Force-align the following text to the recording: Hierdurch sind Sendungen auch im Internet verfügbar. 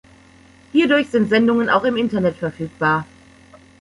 Hierdurch 0.71 1.09
sind 1.11 1.29
Sendungen 1.29 1.69
auch 1.69 1.83
im 1.83 1.95
Internet 1.95 2.35
verfügbar. 2.35 3.05